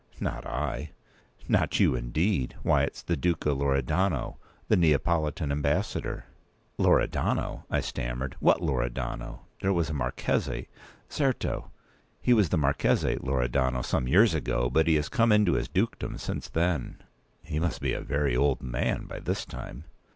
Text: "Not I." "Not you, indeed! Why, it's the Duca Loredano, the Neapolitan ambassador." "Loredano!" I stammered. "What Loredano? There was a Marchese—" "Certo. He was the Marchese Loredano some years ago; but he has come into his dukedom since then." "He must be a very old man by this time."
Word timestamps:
"Not 0.19 0.47
I." 0.47 0.93
"Not 1.47 1.79
you, 1.79 1.93
indeed! 1.93 2.55
Why, 2.63 2.81
it's 2.81 3.03
the 3.03 3.15
Duca 3.15 3.49
Loredano, 3.49 4.37
the 4.67 4.75
Neapolitan 4.75 5.51
ambassador." 5.51 6.25
"Loredano!" 6.79 7.65
I 7.69 7.81
stammered. 7.81 8.35
"What 8.39 8.61
Loredano? 8.61 9.41
There 9.61 9.71
was 9.73 9.91
a 9.91 9.93
Marchese—" 9.93 10.69
"Certo. 11.07 11.69
He 12.19 12.33
was 12.33 12.49
the 12.49 12.57
Marchese 12.57 13.17
Loredano 13.17 13.83
some 13.85 14.07
years 14.07 14.33
ago; 14.33 14.71
but 14.71 14.87
he 14.87 14.95
has 14.95 15.07
come 15.07 15.31
into 15.31 15.53
his 15.53 15.67
dukedom 15.69 16.17
since 16.17 16.49
then." 16.49 17.03
"He 17.43 17.59
must 17.59 17.79
be 17.79 17.93
a 17.93 18.01
very 18.01 18.35
old 18.35 18.63
man 18.63 19.05
by 19.05 19.19
this 19.19 19.45
time." 19.45 19.83